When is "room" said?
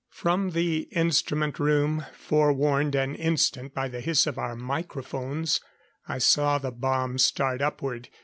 1.59-2.07